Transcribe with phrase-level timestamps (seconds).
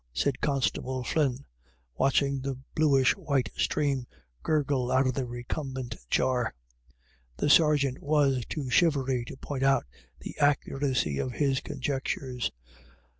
[0.21, 1.45] "said Constable Flynn,
[1.95, 4.07] watching the bluish white stream
[4.41, 6.55] gurgle out of the recumbent jar.
[7.37, 9.85] The sergeant was too shivery to point out
[10.21, 12.49] the accuracy of his conjectures.